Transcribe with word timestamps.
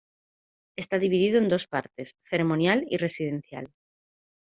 Está 0.81 0.95
dividido 1.05 1.37
en 1.37 1.47
dos 1.53 1.67
partes: 1.73 2.15
ceremonial 2.29 2.79
y 2.89 2.97
residencial. 2.97 3.71